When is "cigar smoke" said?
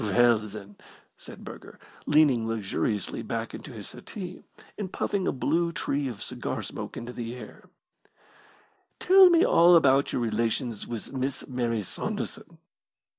6.23-6.97